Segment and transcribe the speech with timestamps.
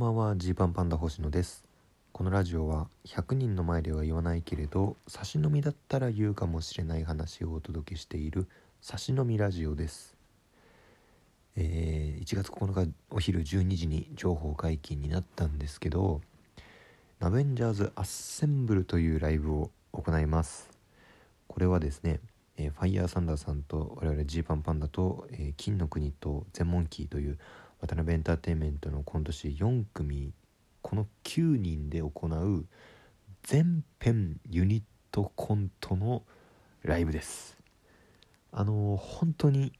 [0.00, 1.62] んばんはジーパンパンダ星野です。
[2.12, 8.46] このラジオは100人の前では言わないけれど差し飲みだったら言うかもしれない話をお届けしている
[8.80, 10.16] 差し飲みラジオです。
[11.54, 16.22] えー、1月9日お昼12時に情報解禁になったんですけど
[17.18, 20.70] ナベンジャーズアッセンブルというライブを行います。
[21.46, 22.20] これはですね
[22.56, 27.38] えー、ファイヤーサンダーさんと我々ジーパンパンダと、えー、金の国とゼモンキーという
[27.80, 30.32] 渡辺エンターテインメントの今年4組
[30.82, 32.66] この9人で行う
[33.42, 36.22] 全編ユニットコントの
[36.82, 37.56] ライブです。
[38.52, 39.72] あの、本当に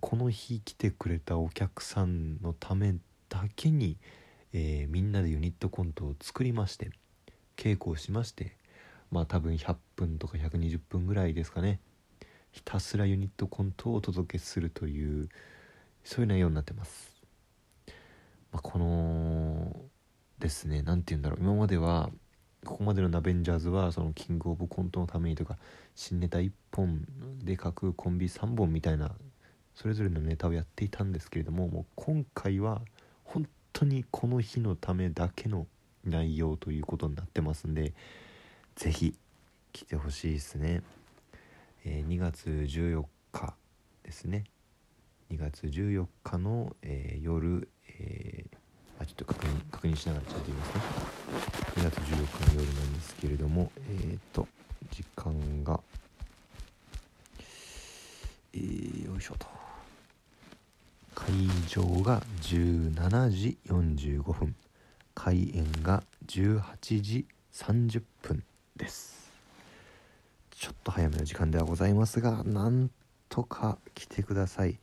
[0.00, 2.94] この日来てくれたお客さんのため
[3.28, 3.98] だけに、
[4.52, 6.90] えー、みんなでユニットコントを作りまして
[7.56, 8.56] 稽古をしまして
[9.10, 11.80] まあ多分100分とか120分ぐらいですかね。
[12.52, 15.28] ひたすらユニットコントをお届けするという
[16.04, 17.13] そういう内容になってます、
[18.54, 19.74] まあ、この
[20.38, 22.08] ですね何て言うんだろう今までは
[22.64, 25.58] ここまでのナベンジャーズはそのキングオブコントのためにとか
[25.96, 27.04] 新ネタ1本
[27.42, 29.10] で書くコンビ3本みたいな
[29.74, 32.82] それぞれのネタをやっていたんですけれどももう今回は
[33.24, 35.66] 本当にこの日のためだけの
[36.04, 37.92] 内容ということになってますんで
[38.76, 39.16] 是非
[39.72, 40.82] 来てほしいですね。
[41.84, 43.54] えー、2月14日
[44.04, 44.44] ですね
[45.30, 50.80] 2月14日の、えー、夜、えー、あちょっと確認確認しながらちゃんと言いますね。
[51.76, 54.46] 2月14日の夜なんですけれどもえっ、ー、と
[54.90, 55.80] 時間が
[58.52, 59.46] えー、よいしょと。
[61.14, 61.32] 会
[61.68, 64.54] 場が17時45分。
[65.14, 66.60] 開演が18
[67.00, 68.44] 時30分
[68.76, 69.32] です。
[70.50, 72.90] ちょっと早めの時間ではございますがなん
[73.28, 74.78] とか来てください、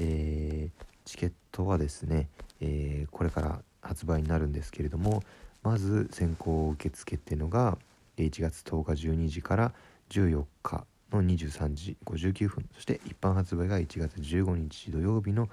[0.00, 2.28] えー、チケットはですね、
[2.60, 5.22] えー、これから発売になるんですけれども
[5.62, 7.78] まず先行受付っていうのが
[8.16, 9.72] 1月10日12時から
[10.10, 15.48] 14日の23時59分そして一般発売が1月15日土曜日の、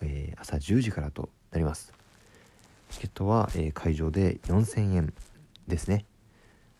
[0.00, 1.92] えー、朝10時からとなります。
[2.90, 5.14] チケットは、えー、会場で4000円
[5.66, 6.04] ですね。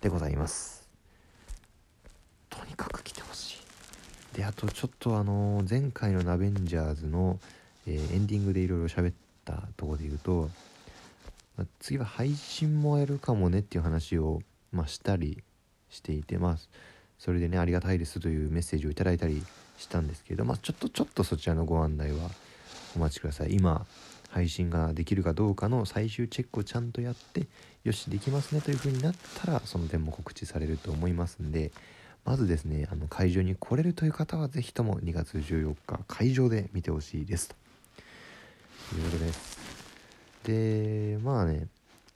[0.01, 0.89] でございます。
[2.49, 3.56] とにかく来てほしい。
[4.37, 7.41] であとちょっとあの前回の「ナベンジャーズの」
[7.89, 9.15] えー、エンディングでいろいろ喋っ
[9.45, 10.51] たとこで言うと、
[11.57, 14.43] まあ、次は配信もやるかもねっていう話を、
[14.73, 15.43] まあ、したり
[15.89, 16.59] していてまあ
[17.19, 19.43] それでねありがたいですというメッセージをいただいたり
[19.79, 22.31] したんですけれどまあちょっとちょっとそちらのご案内は
[22.95, 23.55] お待ちください。
[23.55, 23.87] 今
[24.31, 27.47] 配信ができるかどうかの最終チェックをちゃんとやって
[27.85, 31.71] よしできますねという風になったらその点も告知されると思いますんで
[32.27, 37.55] まずですねあの会場に来れるという方は是非とも2月14日会場で見てほしいですと。
[38.97, 39.59] いうことです。
[40.45, 41.69] でまあね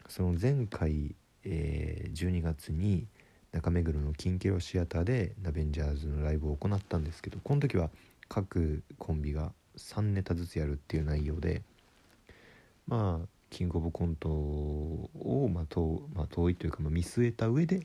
[0.08, 3.06] その前回、えー、12月に
[3.52, 7.90] 中目黒のキンケロシアターでナベンジャーズのライブを行ったんですけどこの時は
[8.28, 11.62] 各コンビが3ネタずつやるっていう内容で
[12.86, 17.82] まあキングオブコントを、まあ遠まあ、遠いというか、まあ、見据えた上で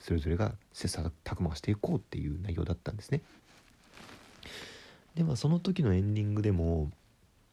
[0.00, 3.20] それぞれが切磋琢磨していこうっていう内容だったんですね。
[5.14, 6.90] でまあその時のエンディングでも、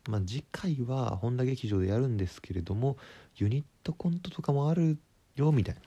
[0.08, 2.98] まあ、次回は本田劇場でやるんですけれども
[3.38, 4.98] ユニットコントとかもある
[5.36, 5.82] よみたいな。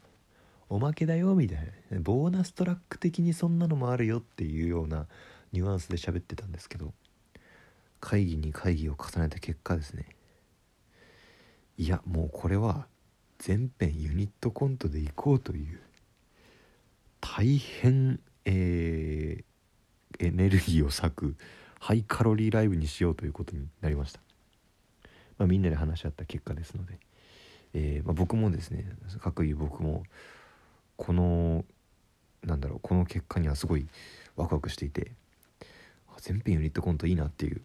[0.70, 2.00] おまけだよみたいな。
[2.00, 5.06] ボーナストラック的にそんなのもあるよっていうような
[5.52, 6.92] ニュアンスで喋ってたんですけど
[8.00, 10.06] 会議に会議を重ねた結果ですね。
[11.78, 12.86] いやもうこれは
[13.38, 15.80] 全編ユニットコントでいこうという
[17.20, 21.36] 大変、えー、エネルギーを割く
[21.80, 24.20] ハイカロリーライブにしようということになりました、
[25.38, 26.98] まあ、みんなで話し合った結果ですので、
[27.74, 28.84] えー、まあ、僕もですね
[29.20, 30.02] 各位僕も
[30.96, 31.64] この
[32.44, 33.86] なんだろうこの結果にはすごい
[34.36, 35.12] ワクワクしていて
[36.18, 37.60] 全編ユニットコントいいなっていう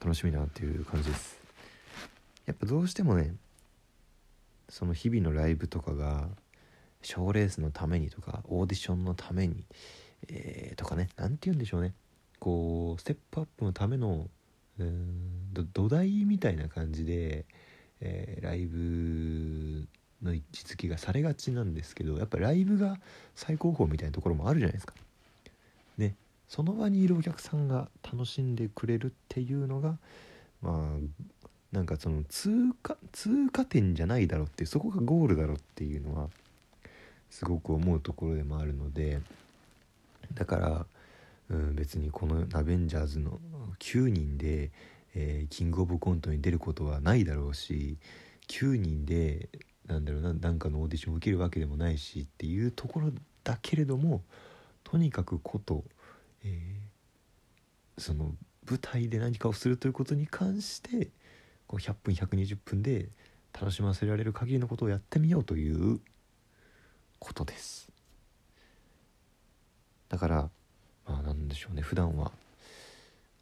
[0.00, 1.38] 楽しみだなっていう感じです。
[2.46, 3.34] やっぱどうしてもね
[4.68, 6.28] その日々のライブとかが
[7.04, 9.64] 賞レースのためにとかオーディションのために、
[10.28, 11.92] えー、とかね何て言うんでしょうね
[12.38, 14.28] こうステップアップのための
[14.78, 17.44] うん土台みたいな感じで、
[18.00, 19.86] えー、ライブ
[20.22, 22.98] の位置づけがされがちなんですけどやっぱライブが
[23.34, 24.94] 最高峰みたいなところもあるじゃないですか。
[25.96, 26.16] ね
[26.48, 29.98] その場にいるお客さんが楽しんでくれるっていうのが
[30.60, 32.50] まあなんかその通
[32.82, 36.28] 過通過点じゃないだろうってうそこがゴールだろうっていうのは
[37.34, 39.20] すごく思うところでもあるので
[40.34, 40.86] だから、
[41.50, 43.40] うん、別にこの「ナベンジャーズ」の
[43.80, 44.70] 9人で、
[45.16, 47.98] えー、キングオブコントに出ることはないだろうし
[48.46, 49.48] 9人で
[49.88, 53.10] なんだろうななんかのオーディションを受けるわけでもないしっていうところ
[53.42, 54.22] だけれども
[54.84, 55.82] とにかくこと、
[56.44, 58.32] えー、その
[58.70, 61.08] 舞台で何かをするということに関して
[61.66, 63.08] こう100分120分で
[63.52, 65.98] 楽しませられる限りのことをやってみようという
[67.24, 67.88] ことです。
[70.10, 70.50] だから
[71.06, 71.80] まあなんでしょうね。
[71.80, 72.30] 普段は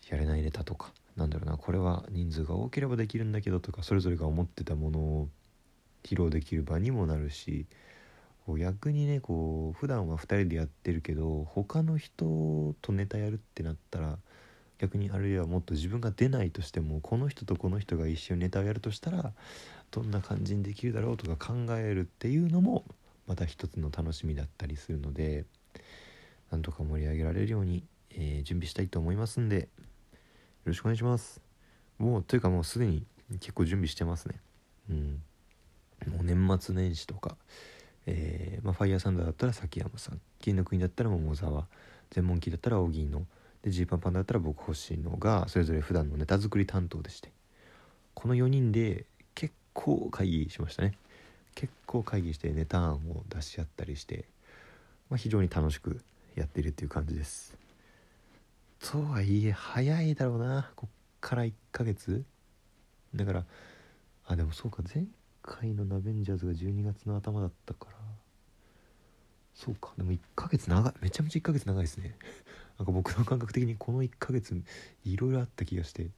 [0.08, 1.56] やれないネタとかなんだろうな。
[1.56, 5.28] これは人数が多ければできるんだけどとかそれぞれが思ってたものを
[6.04, 7.66] 披露できる場にもなるし
[8.58, 14.18] 逆にねこう普段は2人でやってるけど他の人とネタやるってなったら
[14.78, 19.32] 逆にあるいはもっと自分が出ないとしてもこの人とこの人が一緒にネタをやるとしたら
[19.92, 22.84] どんな感じにできるだろうとか考えるっていうのも
[23.26, 25.44] また一つの楽しみだったりするので
[26.50, 29.68] なんとか盛り上げられるように、えー、準備したいと思いますんでよ
[30.66, 31.40] ろしくお願いします。
[31.98, 33.04] もうというかもうすでに
[33.40, 34.36] 結構準備してますね。
[34.90, 35.22] うん。
[36.06, 37.36] もう年末年始とか
[38.06, 40.20] えーまあ、ファイヤーサンダーだったら崎山さん。
[40.40, 41.66] 金の国だったら桃沢。
[42.10, 43.22] 全問記だったら荻野。
[43.62, 47.32] でジーパンパンだったら僕星野がそれぞれ普段のネタ作り担当でして。
[48.14, 50.92] この4人で結構会議しましたね。
[51.54, 54.24] 結構会議してネタ案を出し合ったりして、
[55.10, 56.00] まあ、非常に楽しく
[56.34, 57.56] やっているっていう感じです。
[58.80, 60.70] とはいえ早いだろうな。
[60.74, 62.24] こっから1ヶ月。
[63.14, 63.44] だから
[64.26, 64.82] あでもそうか。
[64.92, 65.04] 前
[65.42, 67.96] 回のナベンジャーズが12月の頭だったから。
[69.54, 69.92] そうか。
[69.96, 70.92] でも1ヶ月長い。
[71.00, 72.16] めちゃめちゃ1ヶ月長いですね。
[72.78, 74.60] なんか僕の感覚的にこの1ヶ月
[75.04, 76.10] いろいろあった気がして。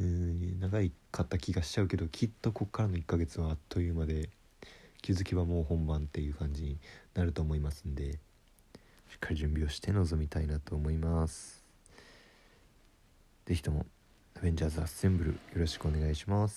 [0.00, 4.30] うん長いかった気がしちゃうけどきっとこっからの1ヶ月はあっという間で。
[5.02, 6.78] 気づけばもう本番っていう感じに
[7.14, 8.12] なると思いますんで
[9.10, 11.64] しっかり準備をして臨みたいなと思います。
[13.46, 13.86] 是非とも
[14.36, 16.56] アベンジャーズアッセンブルよろしくお願いします。